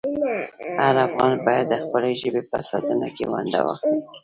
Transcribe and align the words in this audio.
هر 0.81 0.95
افغان 1.07 1.33
باید 1.45 1.65
د 1.69 1.75
خپلې 1.83 2.11
ژبې 2.21 2.41
په 2.49 2.57
ساتنه 2.69 3.07
کې 3.15 3.23
ونډه 3.31 3.59
واخلي. 3.63 3.99